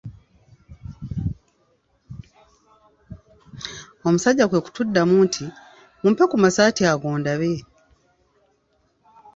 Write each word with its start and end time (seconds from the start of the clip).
Omusajja 4.07 4.45
kwe 4.47 4.59
kutuddamu 4.65 5.15
nti 5.25 5.45
"mumpe 6.01 6.23
ku 6.31 6.35
masaati 6.43 6.83
ago 6.91 7.09
ndabe." 7.19 7.51